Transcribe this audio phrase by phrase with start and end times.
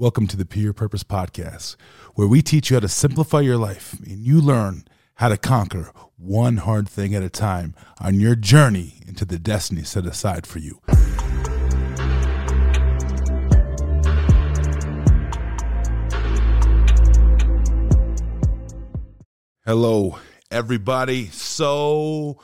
[0.00, 1.76] Welcome to the Peer Purpose Podcast,
[2.14, 5.92] where we teach you how to simplify your life and you learn how to conquer
[6.16, 10.58] one hard thing at a time on your journey into the destiny set aside for
[10.58, 10.80] you.
[19.66, 20.18] Hello,
[20.50, 21.26] everybody.
[21.26, 22.40] So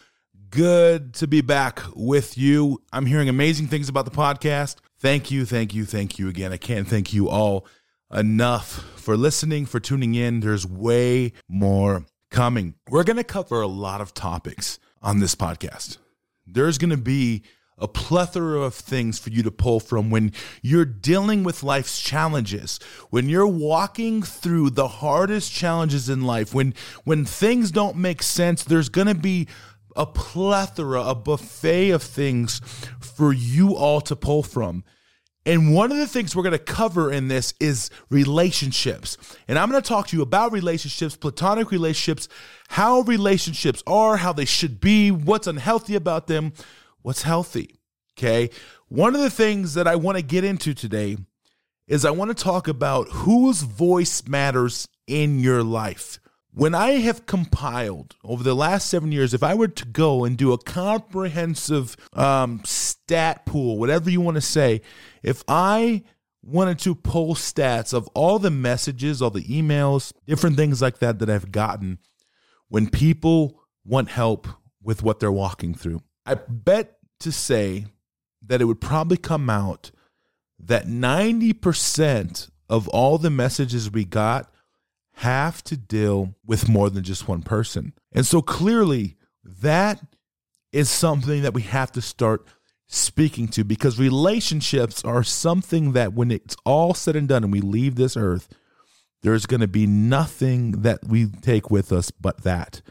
[0.50, 2.82] good to be back with you.
[2.93, 4.77] I'm hearing amazing things about the podcast.
[4.99, 6.53] Thank you, thank you, thank you again.
[6.53, 7.67] I can't thank you all
[8.13, 10.41] enough for listening, for tuning in.
[10.41, 12.75] There's way more coming.
[12.89, 15.99] We're going to cover a lot of topics on this podcast.
[16.46, 17.43] There's going to be
[17.79, 20.32] a plethora of things for you to pull from when
[20.63, 26.73] you're dealing with life's challenges when you're walking through the hardest challenges in life when
[27.04, 29.46] when things don't make sense there's going to be
[29.96, 32.61] a plethora, a buffet of things
[33.00, 34.84] for you all to pull from.
[35.47, 39.17] And one of the things we're going to cover in this is relationships.
[39.47, 42.29] And I'm going to talk to you about relationships, platonic relationships,
[42.69, 46.53] how relationships are, how they should be, what's unhealthy about them,
[47.03, 47.77] what's healthy.
[48.19, 48.51] Okay.
[48.89, 51.17] One of the things that I want to get into today
[51.87, 56.19] is I want to talk about whose voice matters in your life.
[56.57, 60.39] When I have compiled over the last seven years, if I were to go and
[60.39, 64.81] do a comprehensive um, stat pool, whatever you want to say,
[65.23, 66.03] if I
[66.43, 71.19] wanted to pull stats of all the messages, all the emails, different things like that
[71.19, 71.98] that I've gotten
[72.69, 74.48] when people want help
[74.83, 77.85] with what they're walking through, I bet to say
[78.47, 79.91] that it would probably come out
[80.59, 84.51] that 90% of all the messages we got
[85.17, 87.95] have to deal with more than just one person.
[88.12, 90.00] And so clearly, that
[90.73, 92.47] is something that we have to start
[92.86, 97.62] speaking to because relationships are something that when it's all said and done and we
[97.62, 98.48] leave this earth,
[99.23, 102.83] there's going to be nothing that we take with us but that.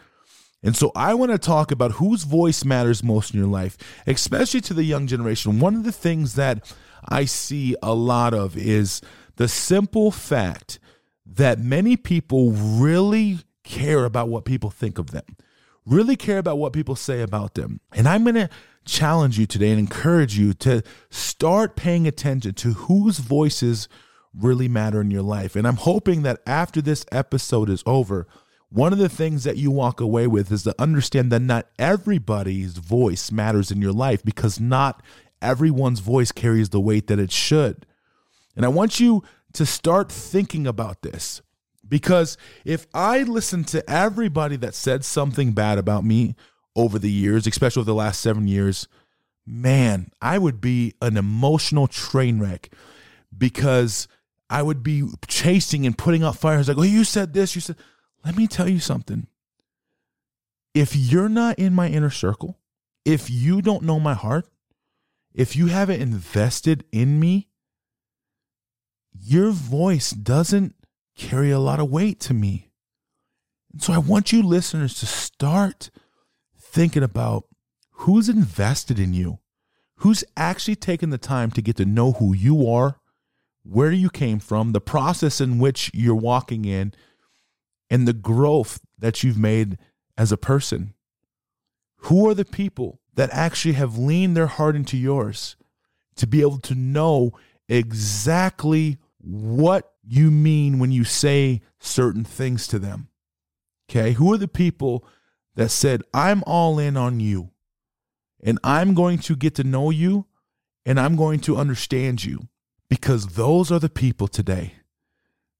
[0.63, 3.77] And so I want to talk about whose voice matters most in your life,
[4.07, 5.59] especially to the young generation.
[5.59, 6.73] One of the things that
[7.07, 8.99] I see a lot of is
[9.35, 10.79] the simple fact
[11.25, 15.37] that many people really care about what people think of them,
[15.85, 17.79] really care about what people say about them.
[17.93, 18.49] And I'm going to
[18.85, 23.87] challenge you today and encourage you to start paying attention to whose voices
[24.33, 25.55] really matter in your life.
[25.55, 28.27] And I'm hoping that after this episode is over,
[28.69, 32.77] one of the things that you walk away with is to understand that not everybody's
[32.77, 35.01] voice matters in your life because not
[35.41, 37.85] everyone's voice carries the weight that it should.
[38.55, 39.23] And I want you
[39.55, 41.41] to start thinking about this.
[41.87, 46.35] Because if I listen to everybody that said something bad about me
[46.75, 48.87] over the years, especially over the last seven years,
[49.45, 52.69] man, I would be an emotional train wreck
[53.37, 54.07] because
[54.49, 57.77] I would be chasing and putting out fires like, oh, you said this, you said,
[58.23, 59.27] let me tell you something.
[60.73, 62.57] If you're not in my inner circle,
[63.05, 64.47] if you don't know my heart,
[65.33, 67.47] if you haven't invested in me,
[69.21, 70.75] your voice doesn't
[71.15, 72.71] carry a lot of weight to me.
[73.71, 75.89] And so I want you listeners to start
[76.59, 77.45] thinking about
[77.91, 79.39] who's invested in you,
[79.97, 82.99] who's actually taken the time to get to know who you are,
[83.63, 86.93] where you came from, the process in which you're walking in,
[87.89, 89.77] and the growth that you've made
[90.17, 90.93] as a person.
[91.97, 95.55] Who are the people that actually have leaned their heart into yours
[96.15, 97.31] to be able to know
[97.67, 103.09] exactly what you mean when you say certain things to them.
[103.89, 105.05] Okay, who are the people
[105.55, 107.51] that said, I'm all in on you
[108.43, 110.27] and I'm going to get to know you
[110.85, 112.47] and I'm going to understand you?
[112.89, 114.75] Because those are the people today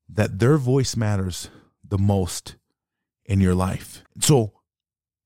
[0.08, 1.50] that their voice matters
[1.84, 2.56] the most
[3.26, 4.04] in your life.
[4.20, 4.54] So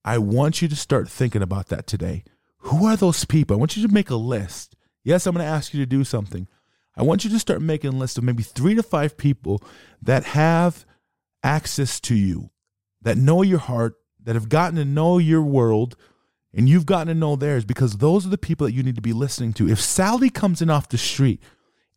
[0.05, 2.23] I want you to start thinking about that today.
[2.59, 3.55] Who are those people?
[3.55, 4.75] I want you to make a list.
[5.03, 6.47] Yes, I'm going to ask you to do something.
[6.95, 9.63] I want you to start making a list of maybe three to five people
[10.01, 10.85] that have
[11.43, 12.49] access to you,
[13.01, 15.95] that know your heart, that have gotten to know your world,
[16.53, 19.01] and you've gotten to know theirs because those are the people that you need to
[19.01, 19.69] be listening to.
[19.69, 21.41] If Sally comes in off the street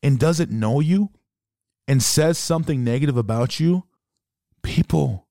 [0.02, 1.10] and doesn't know you
[1.88, 3.84] and says something negative about you,
[4.62, 5.26] people,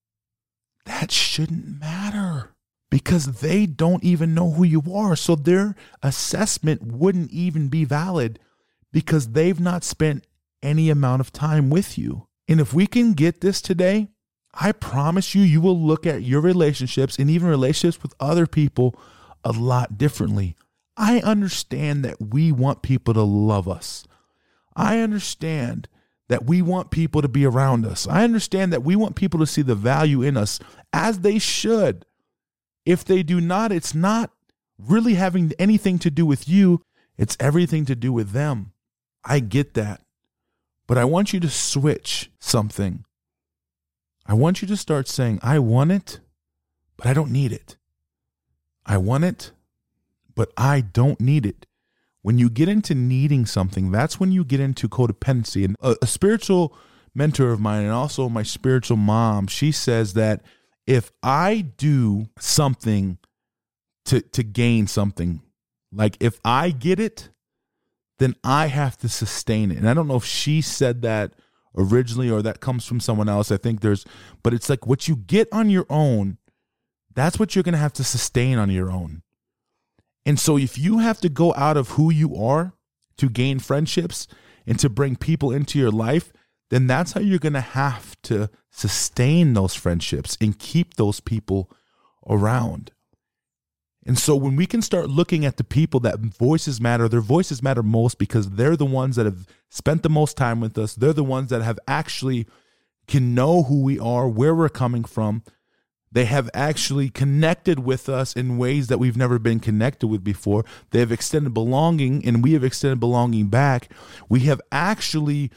[0.86, 2.56] that shouldn't matter
[2.90, 5.16] because they don't even know who you are.
[5.16, 8.40] So their assessment wouldn't even be valid
[8.92, 10.26] because they've not spent
[10.62, 12.28] any amount of time with you.
[12.48, 14.10] And if we can get this today,
[14.54, 18.96] I promise you, you will look at your relationships and even relationships with other people
[19.44, 20.56] a lot differently.
[20.98, 24.06] I understand that we want people to love us.
[24.76, 25.88] I understand
[26.28, 28.08] that we want people to be around us.
[28.08, 30.60] I understand that we want people to see the value in us
[30.94, 32.06] as they should.
[32.86, 34.32] If they do not, it's not
[34.78, 36.84] really having anything to do with you,
[37.18, 38.71] it's everything to do with them.
[39.24, 40.02] I get that.
[40.88, 43.06] But I want you to switch something.
[44.26, 46.20] I want you to start saying, I want it,
[46.98, 47.78] but I don't need it.
[48.86, 49.52] I want it,
[50.36, 51.66] but I don't need it.
[52.22, 55.66] When you get into needing something, that's when you get into codependency.
[55.66, 56.76] And a, a spiritual
[57.16, 60.42] mentor of mine, and also my spiritual mom, she says that
[60.86, 63.18] if I do something
[64.06, 65.42] to, to gain something,
[65.92, 67.30] like if I get it,
[68.22, 69.78] then I have to sustain it.
[69.78, 71.34] And I don't know if she said that
[71.76, 73.52] originally or that comes from someone else.
[73.52, 74.06] I think there's,
[74.44, 76.38] but it's like what you get on your own,
[77.16, 79.24] that's what you're going to have to sustain on your own.
[80.24, 82.74] And so if you have to go out of who you are
[83.18, 84.28] to gain friendships
[84.68, 86.32] and to bring people into your life,
[86.70, 91.72] then that's how you're going to have to sustain those friendships and keep those people
[92.30, 92.92] around.
[94.06, 97.62] And so when we can start looking at the people that voices matter, their voices
[97.62, 100.96] matter most because they're the ones that have spent the most time with us.
[100.96, 102.48] They're the ones that have actually
[103.08, 105.44] can know who we are, where we're coming from,
[106.12, 110.66] they have actually connected with us in ways that we've never been connected with before.
[110.90, 113.90] They have extended belonging and we have extended belonging back.
[114.28, 115.52] We have actually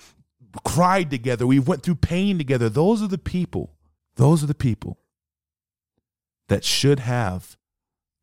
[0.64, 1.46] cried together.
[1.46, 2.68] We went through pain together.
[2.68, 3.72] Those are the people.
[4.14, 4.98] Those are the people
[6.48, 7.56] that should have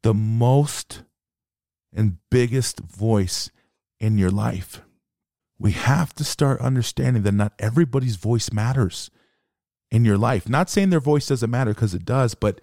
[0.04, 1.04] the most
[1.94, 3.52] and biggest voice
[4.00, 4.82] in your life.
[5.60, 9.12] We have to start understanding that not everybody's voice matters
[9.92, 10.50] in your life.
[10.50, 12.62] Not saying their voice doesn't matter because it does, but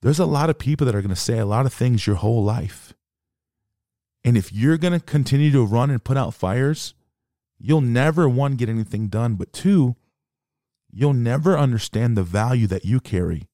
[0.00, 2.16] there's a lot of people that are going to say a lot of things your
[2.16, 2.94] whole life.
[4.24, 6.94] And if you're going to continue to run and put out fires,
[7.58, 9.96] you'll never, one, get anything done, but two,
[10.90, 13.48] you'll never understand the value that you carry.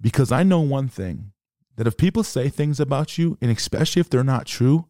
[0.00, 1.32] Because I know one thing
[1.80, 4.84] that if people say things about you, and especially if they're not true,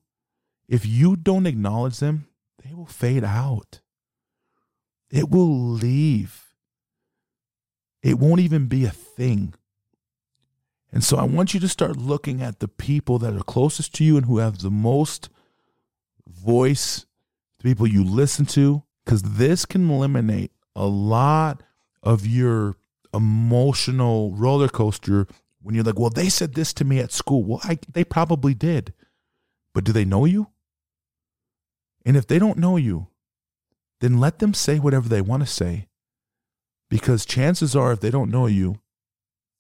[0.67, 2.27] if you don't acknowledge them,
[2.65, 3.81] they will fade out.
[5.09, 6.47] It will leave.
[8.03, 9.55] It won't even be a thing.
[10.91, 14.05] And so I want you to start looking at the people that are closest to
[14.05, 15.29] you and who have the most
[16.27, 17.07] voice,
[17.59, 21.63] the people you listen to, because this can eliminate a lot
[22.03, 22.75] of your
[23.15, 25.29] emotional roller coaster
[25.63, 27.45] when you're like, well, they said this to me at school.
[27.45, 28.95] Well, I, they probably did.
[29.75, 30.49] But do they know you?
[32.05, 33.09] And if they don't know you,
[34.01, 35.89] then let them say whatever they want to say
[36.89, 38.81] because chances are, if they don't know you,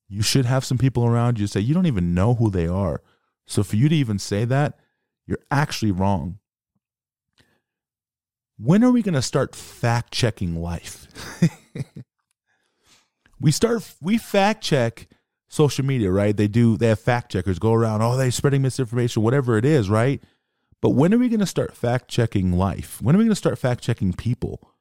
[0.08, 3.00] you should have some people around you say, you don't even know who they are.
[3.46, 4.78] So for you to even say that,
[5.26, 6.38] you're actually wrong.
[8.58, 11.06] When are we going to start fact checking life?
[13.40, 15.06] we start, we fact check
[15.50, 16.36] social media, right?
[16.36, 19.90] They do, they have fact checkers go around, oh, they're spreading misinformation, whatever it is,
[19.90, 20.22] right?
[20.80, 23.02] But when are we going to start fact checking life?
[23.02, 24.72] When are we going to start fact checking people?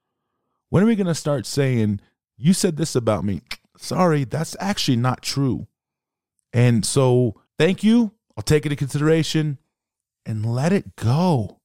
[0.69, 1.99] When are we going to start saying,
[2.37, 3.41] you said this about me.
[3.77, 5.67] Sorry, that's actually not true.
[6.53, 8.13] And so, thank you.
[8.37, 9.57] I'll take it into consideration
[10.25, 11.59] and let it go.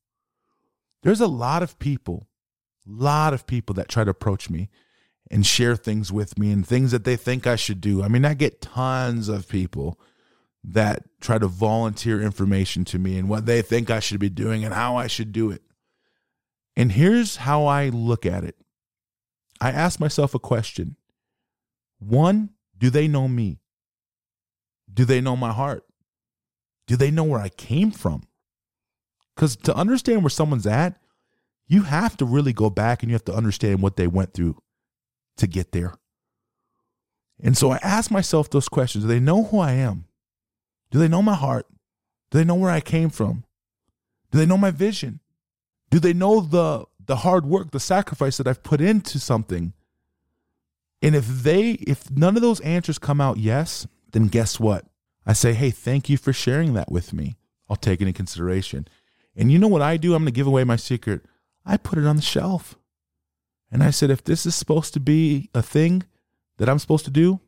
[1.02, 2.26] There's a lot of people,
[2.86, 4.70] a lot of people that try to approach me
[5.30, 8.02] and share things with me and things that they think I should do.
[8.02, 9.98] I mean, I get tons of people
[10.62, 14.64] that try to volunteer information to me and what they think I should be doing
[14.64, 15.62] and how I should do it.
[16.76, 18.56] And here's how I look at it
[19.60, 20.96] I ask myself a question.
[21.98, 23.60] One, do they know me?
[24.92, 25.84] Do they know my heart?
[26.86, 28.24] Do they know where I came from?
[29.34, 31.00] Because to understand where someone's at,
[31.66, 34.56] you have to really go back and you have to understand what they went through
[35.36, 35.94] to get there.
[37.42, 40.06] And so I ask myself those questions Do they know who I am?
[40.90, 41.66] Do they know my heart?
[42.30, 43.44] Do they know where I came from?
[44.30, 45.20] Do they know my vision?
[45.90, 49.72] Do they know the the hard work, the sacrifice that I've put into something.
[51.02, 54.86] And if they, if none of those answers come out yes, then guess what?
[55.26, 57.36] I say, hey, thank you for sharing that with me.
[57.68, 58.88] I'll take it in consideration.
[59.36, 60.14] And you know what I do?
[60.14, 61.22] I'm going to give away my secret.
[61.64, 62.76] I put it on the shelf.
[63.70, 66.04] And I said, if this is supposed to be a thing
[66.58, 67.40] that I'm supposed to do,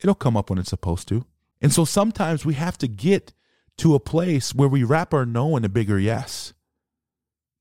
[0.00, 1.24] it'll come up when it's supposed to.
[1.60, 3.32] And so sometimes we have to get
[3.78, 6.52] to a place where we wrap our no in a bigger yes.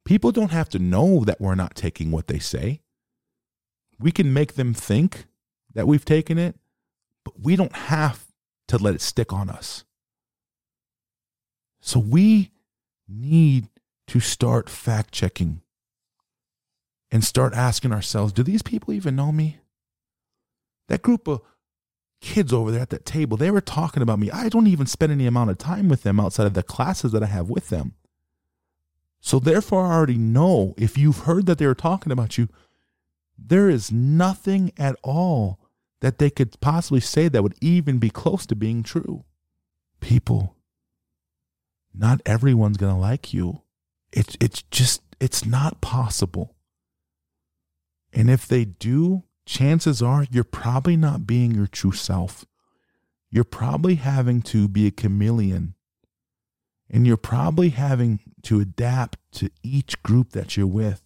[0.06, 2.82] People don't have to know that we're not taking what they say.
[4.00, 5.28] We can make them think
[5.74, 6.58] that we've taken it,
[7.24, 8.26] but we don't have
[8.70, 9.84] to let it stick on us.
[11.82, 12.52] So we
[13.08, 13.70] need
[14.08, 15.62] to start fact checking
[17.12, 19.58] and start asking ourselves do these people even know me?
[20.88, 21.42] That group of
[22.22, 24.30] kids over there at that table, they were talking about me.
[24.32, 27.24] I don't even spend any amount of time with them outside of the classes that
[27.24, 27.94] I have with them.
[29.22, 32.48] So, therefore, I already know if you've heard that they were talking about you,
[33.38, 35.60] there is nothing at all
[36.02, 39.26] that they could possibly say that would even be close to being true.
[40.00, 40.56] People,
[41.94, 43.62] not everyone's going to like you.
[44.14, 46.56] It's, it's just, it's not possible.
[48.14, 52.46] And if they do, chances are you're probably not being your true self.
[53.30, 55.76] You're probably having to be a chameleon.
[56.90, 61.04] And you're probably having to adapt to each group that you're with.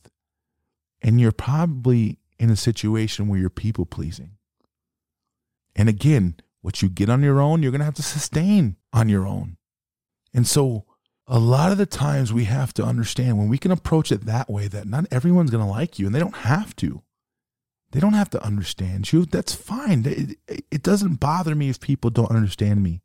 [1.02, 4.38] And you're probably in a situation where you're people pleasing.
[5.76, 9.10] And again, what you get on your own, you're going to have to sustain on
[9.10, 9.58] your own.
[10.34, 10.86] And so,
[11.28, 14.50] a lot of the times we have to understand when we can approach it that
[14.50, 17.02] way that not everyone's going to like you and they don't have to.
[17.92, 19.26] They don't have to understand you.
[19.26, 20.04] That's fine.
[20.06, 20.38] It,
[20.72, 23.02] it doesn't bother me if people don't understand me.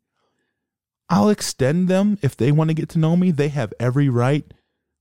[1.09, 3.31] I'll extend them if they want to get to know me.
[3.31, 4.51] They have every right,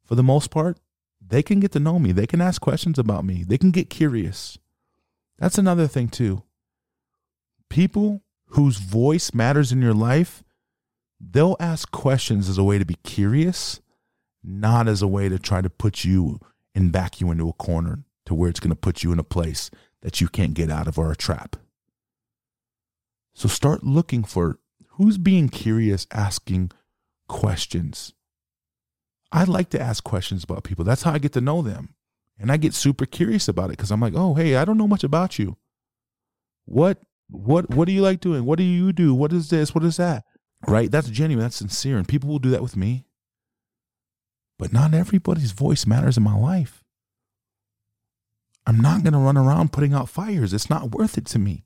[0.04, 0.78] for the most part.
[1.26, 2.12] They can get to know me.
[2.12, 3.44] They can ask questions about me.
[3.44, 4.58] They can get curious.
[5.38, 6.42] That's another thing, too.
[7.68, 8.22] People
[8.52, 10.42] whose voice matters in your life,
[11.20, 13.80] they'll ask questions as a way to be curious,
[14.42, 16.40] not as a way to try to put you
[16.75, 19.25] and back you into a corner to where it's going to put you in a
[19.25, 19.70] place
[20.02, 21.56] that you can't get out of or a trap.
[23.34, 24.58] So start looking for
[24.90, 26.72] who's being curious, asking
[27.28, 28.12] questions.
[29.30, 30.84] I like to ask questions about people.
[30.84, 31.94] That's how I get to know them.
[32.38, 34.88] And I get super curious about it because I'm like, oh, hey, I don't know
[34.88, 35.56] much about you.
[36.64, 36.98] What
[37.30, 38.44] what what do you like doing?
[38.44, 39.14] What do you do?
[39.14, 39.75] What is this?
[39.75, 40.25] What is that?
[40.67, 40.91] Right?
[40.91, 41.45] That's genuine.
[41.45, 41.97] That's sincere.
[41.97, 43.07] And people will do that with me.
[44.59, 46.83] But not everybody's voice matters in my life.
[48.67, 50.53] I'm not going to run around putting out fires.
[50.53, 51.65] It's not worth it to me.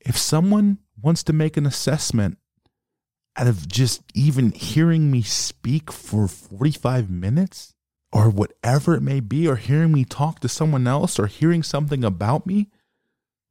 [0.00, 2.38] If someone wants to make an assessment
[3.36, 7.72] out of just even hearing me speak for 45 minutes
[8.12, 12.04] or whatever it may be, or hearing me talk to someone else or hearing something
[12.04, 12.68] about me,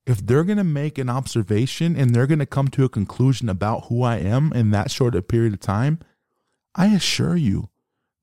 [0.05, 3.49] if they're going to make an observation and they're going to come to a conclusion
[3.49, 5.99] about who I am in that short a period of time,
[6.75, 7.69] I assure you,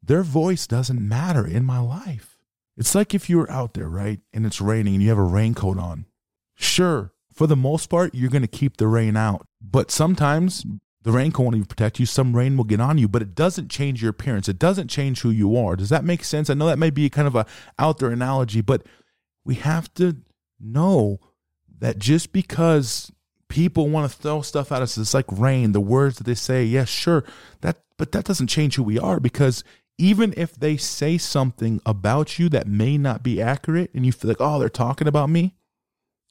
[0.02, 2.36] their voice doesn't matter in my life.
[2.76, 5.22] It's like if you were out there, right, and it's raining and you have a
[5.22, 6.06] raincoat on.
[6.54, 9.46] Sure, for the most part, you're going to keep the rain out.
[9.60, 10.64] But sometimes
[11.02, 12.06] the raincoat won't even protect you.
[12.06, 14.48] Some rain will get on you, but it doesn't change your appearance.
[14.48, 15.76] It doesn't change who you are.
[15.76, 16.50] Does that make sense?
[16.50, 17.46] I know that may be kind of a
[17.78, 18.84] out there analogy, but
[19.44, 20.16] we have to
[20.60, 21.18] know
[21.80, 23.12] that just because
[23.48, 26.64] people want to throw stuff at us, it's like rain, the words that they say,
[26.64, 27.24] yes, sure,
[27.60, 29.64] that but that doesn't change who we are because
[29.98, 34.28] even if they say something about you that may not be accurate and you feel
[34.28, 35.56] like, oh, they're talking about me,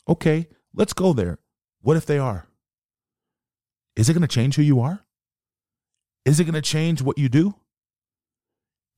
[0.08, 1.40] okay, let's go there.
[1.82, 2.48] What if they are?
[3.98, 5.02] Is it going to change who you are?
[6.24, 7.56] Is it going to change what you do?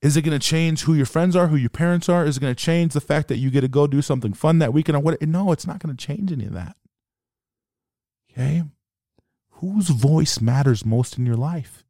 [0.01, 2.25] Is it going to change who your friends are, who your parents are?
[2.25, 4.59] Is it going to change the fact that you get to go do something fun
[4.59, 5.21] that weekend or what?
[5.21, 6.77] No, it's not going to change any of that.
[8.31, 8.63] Okay?
[9.53, 11.83] Whose voice matters most in your life?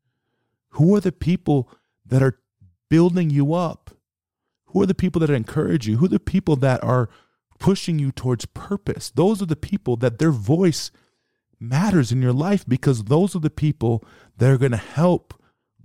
[0.71, 1.69] Who are the people
[2.03, 2.39] that are
[2.89, 3.91] building you up?
[4.67, 5.97] Who are the people that encourage you?
[5.97, 7.09] Who are the people that are
[7.59, 9.11] pushing you towards purpose?
[9.11, 10.89] Those are the people that their voice
[11.59, 14.03] matters in your life because those are the people
[14.37, 15.35] that are going to help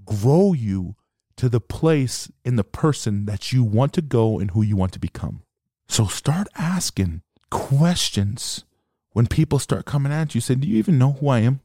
[0.07, 0.97] grow you
[1.37, 4.93] to the place in the person that you want to go and who you want
[4.93, 5.43] to become.
[5.88, 8.64] So start asking questions
[9.12, 10.41] when people start coming at you.
[10.41, 11.61] Say, Do you even know who I am?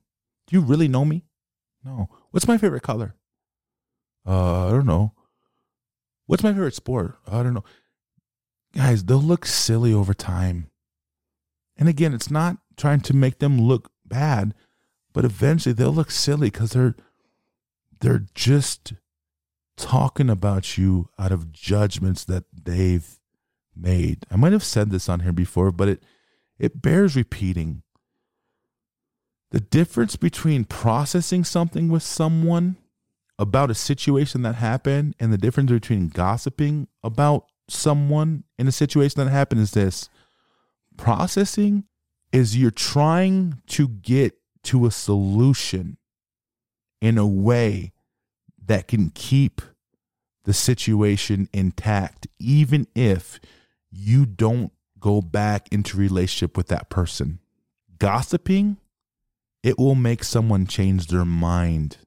[0.48, 1.24] Do you really know me?
[1.84, 2.10] No.
[2.32, 3.16] What's my favorite color?
[4.28, 5.14] Uh, I don't know.
[6.26, 7.18] What's my favorite sport?
[7.28, 7.64] I don't know.
[8.76, 10.70] Guys, they'll look silly over time.
[11.78, 14.54] And again, it's not trying to make them look bad,
[15.14, 16.96] but eventually they'll look silly because they're
[18.02, 18.94] they're just
[19.80, 23.20] talking about you out of judgments that they've
[23.76, 24.26] made.
[24.30, 26.04] I might have said this on here before, but it
[26.60, 27.84] it bears repeating.
[29.52, 32.78] The difference between processing something with someone
[33.40, 39.24] about a situation that happened and the difference between gossiping about someone in a situation
[39.24, 40.10] that happened is this
[40.98, 41.86] processing
[42.34, 44.34] is you're trying to get
[44.64, 45.98] to a solution
[47.00, 47.94] in a way
[48.70, 49.62] that can keep
[50.46, 53.42] the situation intact even if
[53.92, 57.40] you don't go back into relationship with that person
[58.00, 58.78] gossiping
[59.64, 61.98] it will make someone change their mind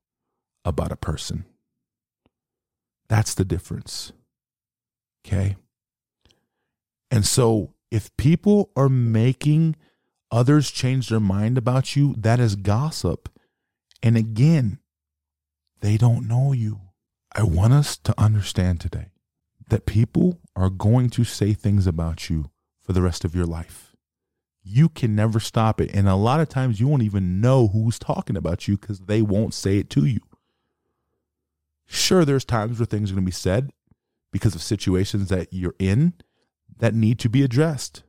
[0.65, 1.45] about a person.
[3.09, 4.13] That's the difference.
[5.27, 5.57] Okay?
[7.11, 9.77] And so if people are making
[10.31, 13.29] others change their mind about you, that is gossip.
[14.03, 14.79] And again,
[15.83, 16.81] they don't know you.
[17.35, 19.09] I want us to understand today
[19.69, 23.95] that people are going to say things about you for the rest of your life.
[24.63, 25.95] You can never stop it.
[25.95, 29.23] And a lot of times you won't even know who's talking about you because they
[29.23, 30.21] won't say it to you.
[31.87, 33.71] Sure, there's times where things are going to be said
[34.31, 36.15] because of situations that you're in
[36.79, 38.05] that need to be addressed.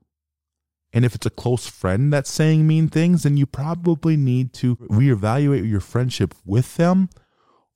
[0.93, 4.75] And if it's a close friend that's saying mean things, then you probably need to
[4.75, 7.09] reevaluate your friendship with them,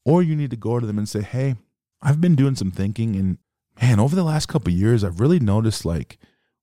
[0.07, 1.57] or you need to go to them and say, Hey,
[2.01, 3.37] I've been doing some thinking, and
[3.79, 6.17] man, over the last couple years, I've really noticed like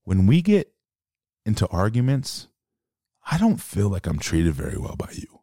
[0.05, 0.73] when we get
[1.45, 2.49] into arguments,
[3.31, 5.41] I don't feel like I'm treated very well by you.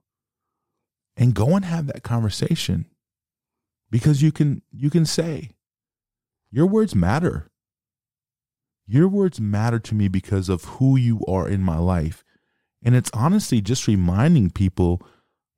[1.15, 2.87] And go and have that conversation
[3.91, 5.51] because you can you can say
[6.49, 7.51] your words matter.
[8.87, 12.23] Your words matter to me because of who you are in my life.
[12.81, 15.03] And it's honestly just reminding people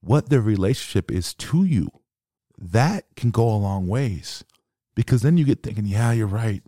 [0.02, 1.90] what their relationship is to you.
[2.72, 4.46] That can go a long ways
[4.96, 6.64] because then you get thinking, yeah, you're right.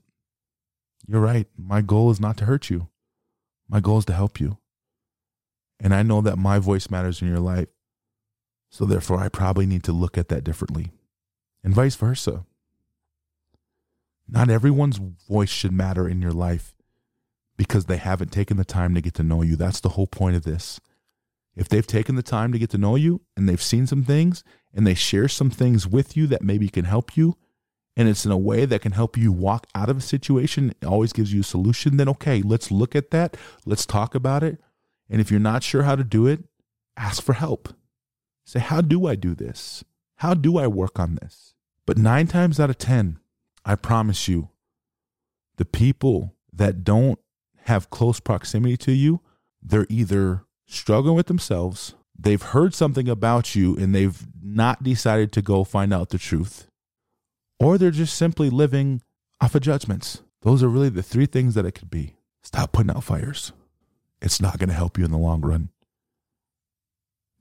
[1.08, 1.48] You're right.
[1.58, 2.90] My goal is not to hurt you,
[3.70, 4.58] my goal is to help you.
[5.80, 7.68] And I know that my voice matters in your life.
[8.70, 10.92] So therefore, I probably need to look at that differently
[11.64, 12.46] and vice versa.
[14.28, 15.00] Not everyone's
[15.30, 16.76] voice should matter in your life
[17.58, 19.56] because they haven't taken the time to get to know you.
[19.56, 20.80] That's the whole point of this.
[21.56, 24.44] If they've taken the time to get to know you and they've seen some things
[24.74, 27.38] and they share some things with you that maybe can help you,
[27.96, 30.86] and it's in a way that can help you walk out of a situation, it
[30.86, 33.38] always gives you a solution, then okay, let's look at that.
[33.66, 34.60] Let's talk about it.
[35.10, 36.44] And if you're not sure how to do it,
[36.98, 37.70] ask for help.
[38.44, 39.84] Say, how do I do this?
[40.18, 41.54] How do I work on this?
[41.86, 43.20] But nine times out of 10,
[43.64, 44.50] I promise you,
[45.58, 47.20] the people that don't
[47.64, 49.22] have close proximity to you,
[49.62, 55.42] they're either struggling with themselves, they've heard something about you and they've not decided to
[55.42, 56.68] go find out the truth,
[57.60, 59.02] or they're just simply living
[59.42, 60.22] off of judgments.
[60.42, 62.16] Those are really the three things that it could be.
[62.44, 63.52] Stop putting out fires.
[64.22, 65.70] It's not going to help you in the long run.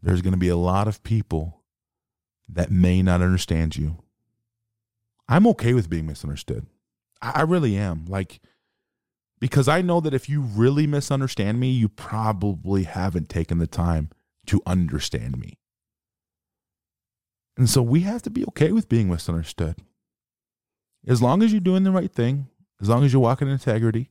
[0.03, 1.63] There's going to be a lot of people
[2.49, 4.03] that may not understand you.
[5.29, 6.67] I'm okay with being misunderstood.
[7.23, 8.05] I, really am.
[8.07, 8.41] Like,
[9.45, 14.09] because I know that if you really misunderstand me, you probably haven't taken the time
[14.47, 15.59] to understand me.
[17.59, 19.83] And so we have to be okay with being misunderstood.
[21.07, 22.49] As long as you're doing the right thing,
[22.81, 24.09] as long as you're walking in integrity,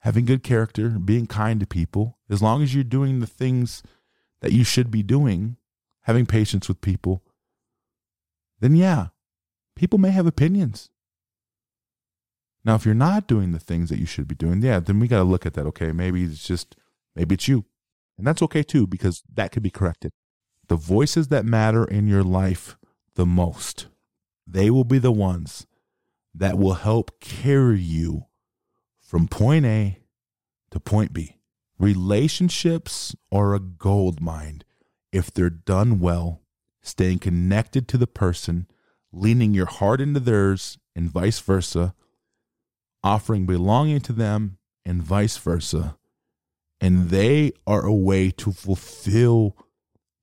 [0.00, 3.82] having good character, being kind to people, as long as you're doing the things
[4.42, 5.56] that you should be doing,
[6.02, 7.22] having patience with people,
[8.60, 9.06] then yeah,
[9.76, 10.90] people may have opinions.
[12.68, 15.08] Now, if you're not doing the things that you should be doing, yeah, then we
[15.08, 15.64] got to look at that.
[15.68, 16.76] Okay, maybe it's just,
[17.16, 17.64] maybe it's you.
[18.18, 20.12] And that's okay too, because that could be corrected.
[20.66, 22.76] The voices that matter in your life
[23.14, 23.86] the most,
[24.46, 25.66] they will be the ones
[26.34, 28.26] that will help carry you
[29.00, 30.00] from point A
[30.70, 31.38] to point B.
[31.78, 34.60] Relationships are a gold mine
[35.10, 36.42] if they're done well,
[36.82, 38.66] staying connected to the person
[39.10, 41.94] leaning your heart into theirs and vice versa,
[43.08, 45.96] offering belonging to them and vice versa.
[46.78, 49.56] And they are a way to fulfill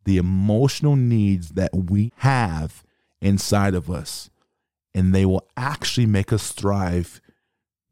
[0.05, 2.83] the emotional needs that we have
[3.21, 4.29] inside of us.
[4.93, 7.19] And they will actually make us thrive,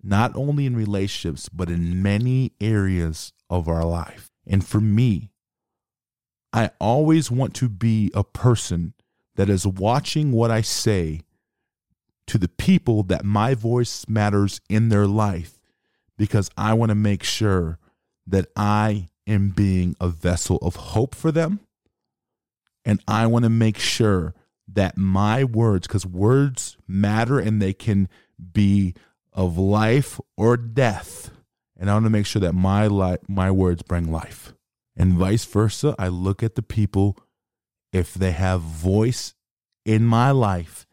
[0.01, 4.29] not only in relationships, but in many areas of our life.
[4.45, 5.31] And for me,
[6.53, 8.93] I always want to be a person
[9.35, 11.21] that is watching what I say
[12.27, 15.59] to the people that my voice matters in their life
[16.17, 17.79] because I want to make sure
[18.27, 21.59] that I am being a vessel of hope for them.
[22.85, 24.33] And I want to make sure
[24.67, 28.09] that my words, because words matter and they can
[28.51, 28.93] be
[29.31, 31.31] of life or death.
[31.77, 34.53] And I want to make sure that my life, my words bring life.
[34.95, 37.17] And vice versa, I look at the people
[37.91, 39.33] if they have voice
[39.85, 40.85] in my life,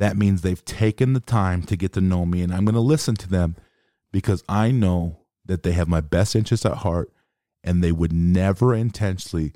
[0.00, 2.40] that means they've taken the time to get to know me.
[2.40, 3.54] And I'm going to listen to them
[4.10, 7.12] because I know that they have my best interests at heart
[7.62, 9.52] and they would never intentionally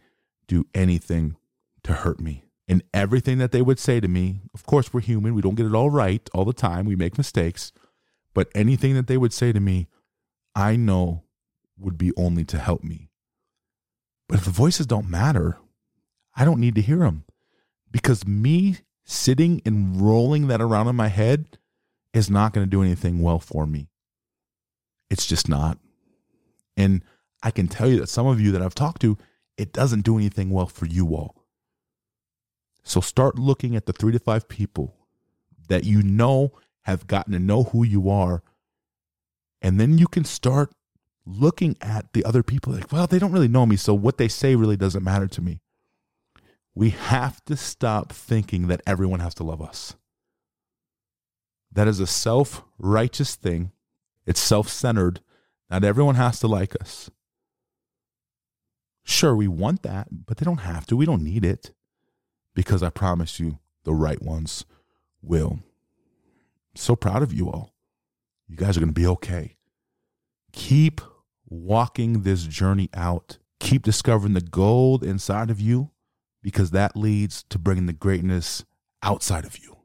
[0.47, 1.37] do anything
[1.85, 2.45] to hurt me.
[2.69, 5.35] And everything that they would say to me, of course, we're human.
[5.35, 6.85] We don't get it all right all the time.
[6.85, 7.73] We make mistakes.
[8.35, 9.89] But anything that they would say to me,
[10.55, 11.23] I know
[11.79, 13.09] would be only to help me.
[14.29, 15.57] But if the voices don't matter,
[16.37, 17.25] I don't need to hear them
[17.91, 21.59] because me sitting and rolling that around in my head
[22.13, 23.89] is not going to do anything well for me.
[25.11, 25.79] It's just not.
[26.77, 27.03] And
[27.43, 29.19] I can tell you that some of you that I've talked to,
[29.57, 31.45] it doesn't do anything well for you all.
[32.83, 34.95] So start looking at the three to five people
[35.69, 38.43] that you know have gotten to know who you are.
[39.63, 40.73] And then you can start
[41.27, 43.77] looking at the other people like, well, they don't really know me.
[43.77, 45.61] So what they say really doesn't matter to me.
[46.75, 49.95] We have to stop thinking that everyone has to love us.
[51.73, 53.73] That is a self righteous thing.
[54.27, 55.21] It's self centered.
[55.71, 57.11] Not everyone has to like us.
[59.05, 60.97] Sure, we want that, but they don't have to.
[60.97, 61.73] We don't need it
[62.55, 64.65] because I promise you, the right ones
[65.21, 65.61] will.
[66.75, 67.75] So proud of you all.
[68.49, 69.57] You guys are going to be okay.
[70.53, 71.01] Keep
[71.49, 73.39] walking this journey out.
[73.61, 75.91] Keep discovering the gold inside of you
[76.45, 78.67] because that leads to bringing the greatness
[79.03, 79.79] outside of you.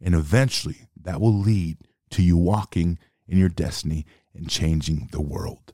[0.00, 1.78] And eventually, that will lead
[2.10, 5.72] to you walking in your destiny and changing the world.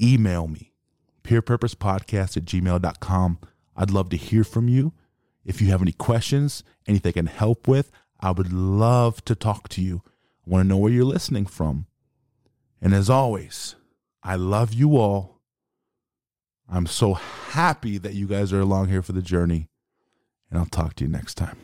[0.00, 0.72] Email me,
[1.22, 3.38] peerpurposepodcast at gmail.com.
[3.76, 4.94] I'd love to hear from you.
[5.44, 9.68] If you have any questions, anything I can help with, I would love to talk
[9.70, 10.02] to you.
[10.46, 11.86] I want to know where you're listening from.
[12.80, 13.74] And as always,
[14.22, 15.33] I love you all.
[16.68, 19.68] I'm so happy that you guys are along here for the journey.
[20.50, 21.58] And I'll talk to you next time.